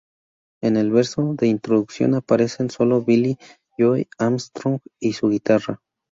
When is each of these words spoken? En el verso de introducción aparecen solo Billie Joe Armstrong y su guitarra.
En 0.63 0.77
el 0.77 0.89
verso 0.89 1.35
de 1.35 1.45
introducción 1.45 2.15
aparecen 2.15 2.71
solo 2.71 3.03
Billie 3.03 3.37
Joe 3.77 4.09
Armstrong 4.17 4.79
y 4.99 5.13
su 5.13 5.29
guitarra. 5.29 5.79